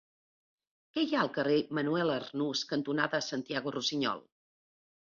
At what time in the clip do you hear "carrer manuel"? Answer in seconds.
1.35-2.15